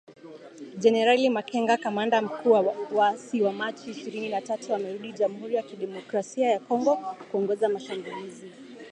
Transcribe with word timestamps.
Jenerali 0.77 1.29
Makenga 1.29 1.77
kamanda 1.77 2.21
mkuu 2.21 2.51
wa 2.51 2.75
waasi 2.95 3.41
wa 3.41 3.53
Machi 3.53 3.91
ishirini 3.91 4.29
na 4.29 4.41
tatu 4.41 4.75
amerudi 4.75 5.11
Jamuhuri 5.11 5.55
ya 5.55 5.63
Kidemokrasia 5.63 6.51
ya 6.51 6.59
Kongo 6.59 6.95
kuongoza 7.31 7.69
mashambulizi 7.69 8.51